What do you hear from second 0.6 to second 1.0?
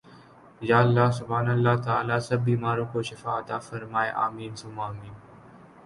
یا